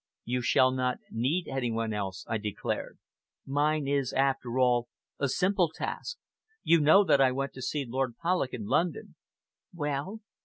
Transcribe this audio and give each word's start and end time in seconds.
"You 0.25 0.41
shall 0.41 0.71
not 0.71 0.97
need 1.11 1.47
any 1.47 1.69
one 1.69 1.93
else," 1.93 2.25
I 2.27 2.39
declared. 2.39 2.97
"Mine 3.45 3.87
is, 3.87 4.13
after 4.13 4.57
all, 4.57 4.87
a 5.19 5.29
simple 5.29 5.69
task. 5.71 6.17
You 6.63 6.79
know 6.81 7.03
that 7.03 7.21
I 7.21 7.31
went 7.31 7.53
to 7.53 7.61
see 7.61 7.85
Lord 7.87 8.15
Polloch 8.17 8.51
in 8.51 8.65
London." 8.65 9.13
"Well?" 9.71 10.21